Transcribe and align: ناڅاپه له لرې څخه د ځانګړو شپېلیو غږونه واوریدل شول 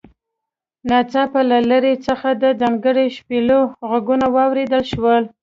ناڅاپه 0.89 1.41
له 1.51 1.59
لرې 1.69 1.93
څخه 2.07 2.29
د 2.41 2.43
ځانګړو 2.61 3.05
شپېلیو 3.17 3.61
غږونه 3.89 4.25
واوریدل 4.35 4.83
شول 4.91 5.23